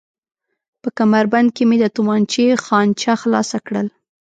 په 0.81 0.89
کمربند 0.97 1.49
کې 1.55 1.63
مې 1.69 1.77
د 1.83 1.85
تومانچې 1.95 2.45
خانچه 2.65 3.13
خلاصه 3.21 3.57
کړل. 3.65 3.87